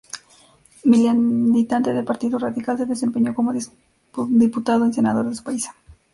Militante 0.85 1.93
del 1.93 2.03
Partido 2.03 2.39
Radical, 2.39 2.75
se 2.75 2.87
desempeñó 2.87 3.35
como 3.35 3.53
diputado 4.29 4.87
y 4.87 4.93
senador 4.93 5.29
de 5.29 5.35
su 5.35 5.43
país. 5.43 5.69